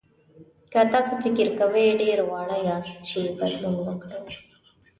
[0.71, 4.31] که تاسو فکر کوئ ډېر واړه یاست چې بدلون وکړئ.